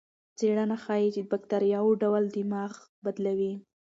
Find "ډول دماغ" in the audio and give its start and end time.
2.01-2.71